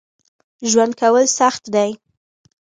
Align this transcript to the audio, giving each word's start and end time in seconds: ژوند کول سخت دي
ژوند 0.69 0.93
کول 1.01 1.25
سخت 1.39 1.63
دي 1.73 1.91